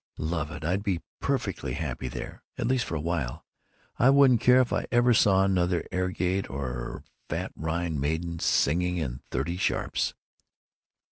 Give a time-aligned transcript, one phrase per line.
[0.17, 0.65] "Love it!
[0.65, 2.41] I'd be perfectly happy there.
[2.57, 3.45] At least for a while.
[3.99, 8.97] I wouldn't care if I never saw another aigrette or a fat Rhine maiden singing
[8.97, 10.15] in thirty sharps."